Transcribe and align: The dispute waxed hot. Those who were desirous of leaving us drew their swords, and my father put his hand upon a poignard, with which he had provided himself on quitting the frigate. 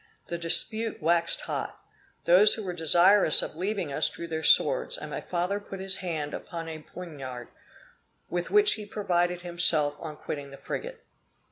The 0.29 0.39
dispute 0.39 0.99
waxed 0.99 1.41
hot. 1.41 1.79
Those 2.25 2.55
who 2.55 2.63
were 2.63 2.73
desirous 2.73 3.43
of 3.43 3.55
leaving 3.55 3.91
us 3.93 4.09
drew 4.09 4.25
their 4.25 4.41
swords, 4.41 4.97
and 4.97 5.11
my 5.11 5.21
father 5.21 5.59
put 5.59 5.79
his 5.79 5.97
hand 5.97 6.33
upon 6.33 6.67
a 6.67 6.81
poignard, 6.81 7.49
with 8.27 8.49
which 8.49 8.73
he 8.73 8.81
had 8.81 8.89
provided 8.89 9.41
himself 9.41 9.95
on 9.99 10.15
quitting 10.17 10.49
the 10.49 10.57
frigate. 10.57 11.05